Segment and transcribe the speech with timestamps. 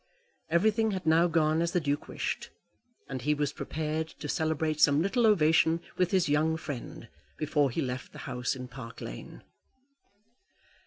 [0.49, 2.49] Everything had now gone as the Duke wished;
[3.07, 7.83] and he was prepared to celebrate some little ovation with his young friend before he
[7.83, 9.43] left the house in Park Lane.